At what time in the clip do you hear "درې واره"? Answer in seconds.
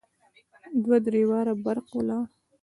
1.05-1.53